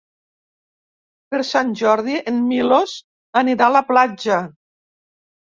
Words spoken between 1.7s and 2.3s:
Jordi